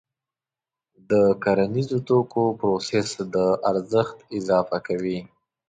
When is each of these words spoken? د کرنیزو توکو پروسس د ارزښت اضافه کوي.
د 1.09 1.11
کرنیزو 1.43 1.97
توکو 2.07 2.43
پروسس 2.59 3.09
د 3.35 3.37
ارزښت 3.71 4.17
اضافه 4.39 4.77
کوي. 4.87 5.19